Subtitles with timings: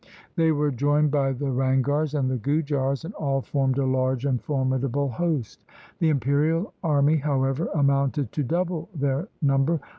[0.35, 3.13] They were joined by the Ranghars and the Gujars, LIFE OF GURU GOBIND SINGH 167
[3.13, 5.63] and all formed a large and formidable host.
[5.99, 9.79] The imperial army, however, amounted to double their number.